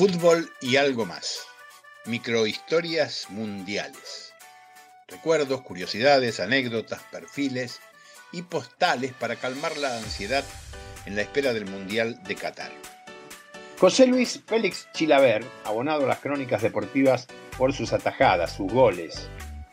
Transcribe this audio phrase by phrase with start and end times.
[0.00, 1.40] Fútbol y algo más.
[2.06, 4.32] Microhistorias mundiales.
[5.06, 7.80] Recuerdos, curiosidades, anécdotas, perfiles
[8.32, 10.42] y postales para calmar la ansiedad
[11.04, 12.72] en la espera del Mundial de Qatar.
[13.78, 17.26] José Luis Félix Chilaver, abonado a las crónicas deportivas
[17.58, 19.28] por sus atajadas, sus goles,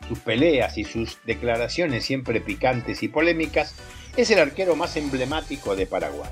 [0.08, 3.74] sus peleas y sus declaraciones siempre picantes y polémicas,
[4.14, 6.28] es el arquero más emblemático de Paraguay.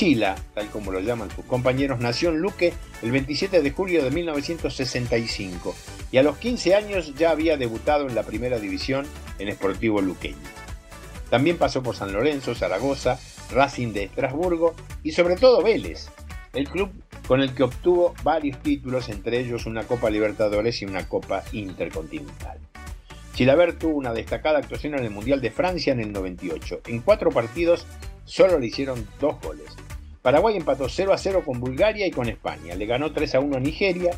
[0.00, 2.72] Chila, tal como lo llaman sus compañeros, nació en Luque
[3.02, 5.74] el 27 de julio de 1965
[6.10, 9.06] y a los 15 años ya había debutado en la primera división
[9.38, 10.38] en Sportivo Luqueño.
[11.28, 13.18] También pasó por San Lorenzo, Zaragoza,
[13.52, 16.08] Racing de Estrasburgo y sobre todo Vélez,
[16.54, 16.88] el club
[17.28, 22.58] con el que obtuvo varios títulos, entre ellos una Copa Libertadores y una Copa Intercontinental.
[23.34, 26.80] Chilaver tuvo una destacada actuación en el Mundial de Francia en el 98.
[26.86, 27.84] En cuatro partidos
[28.24, 29.76] solo le hicieron dos goles.
[30.22, 32.74] Paraguay empató 0 a 0 con Bulgaria y con España.
[32.74, 34.10] Le ganó 3 a 1 a Nigeria.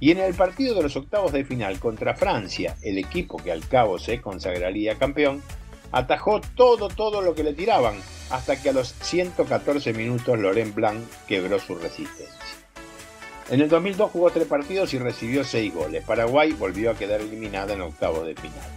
[0.00, 3.66] Y en el partido de los octavos de final contra Francia, el equipo que al
[3.66, 5.42] cabo se consagraría campeón,
[5.90, 7.96] atajó todo, todo lo que le tiraban,
[8.30, 12.28] hasta que a los 114 minutos Laurent Blanc quebró su resistencia.
[13.50, 16.04] En el 2002 jugó tres partidos y recibió seis goles.
[16.04, 18.70] Paraguay volvió a quedar eliminada en octavos de final.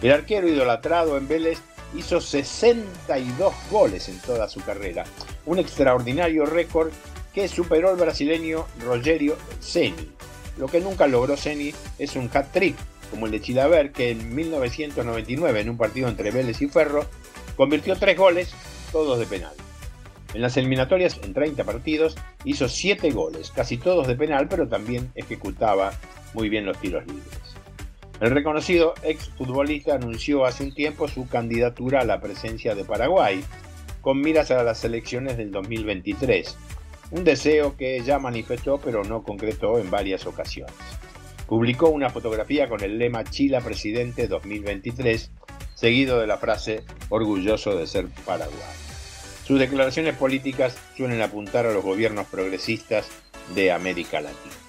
[0.00, 1.60] El arquero idolatrado en Vélez
[1.96, 5.04] hizo 62 goles en toda su carrera,
[5.46, 6.90] un extraordinario récord
[7.34, 10.10] que superó al brasileño Rogerio Ceni.
[10.58, 12.76] Lo que nunca logró Ceni es un hat-trick,
[13.10, 17.04] como el de Chilaver, que en 1999, en un partido entre Vélez y Ferro,
[17.56, 18.54] convirtió tres goles,
[18.90, 19.54] todos de penal.
[20.34, 25.10] En las eliminatorias, en 30 partidos, hizo 7 goles, casi todos de penal, pero también
[25.14, 25.92] ejecutaba
[26.34, 27.55] muy bien los tiros libres.
[28.20, 33.44] El reconocido exfutbolista anunció hace un tiempo su candidatura a la presencia de Paraguay,
[34.00, 36.56] con miras a las elecciones del 2023,
[37.10, 40.74] un deseo que ya manifestó pero no concretó en varias ocasiones.
[41.46, 45.30] Publicó una fotografía con el lema Chila Presidente 2023,
[45.74, 48.56] seguido de la frase orgulloso de ser Paraguay.
[49.44, 53.08] Sus declaraciones políticas suelen apuntar a los gobiernos progresistas
[53.54, 54.65] de América Latina.